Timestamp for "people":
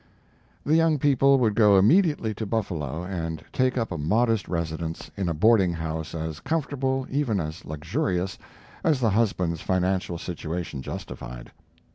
0.97-1.37